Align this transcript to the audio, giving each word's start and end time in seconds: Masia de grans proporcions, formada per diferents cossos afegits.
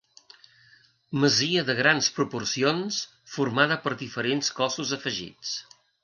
Masia 1.23 1.63
de 1.67 1.75
grans 1.79 2.07
proporcions, 2.15 3.01
formada 3.33 3.77
per 3.83 3.93
diferents 3.99 4.49
cossos 4.61 4.95
afegits. 4.99 5.53